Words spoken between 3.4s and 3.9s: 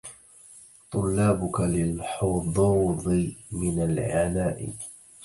من